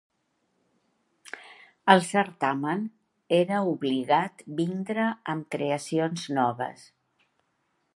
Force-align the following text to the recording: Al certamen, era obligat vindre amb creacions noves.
Al 1.95 2.01
certamen, 2.07 2.81
era 3.41 3.61
obligat 3.75 4.45
vindre 4.63 5.07
amb 5.35 5.49
creacions 5.59 6.29
noves. 6.41 6.93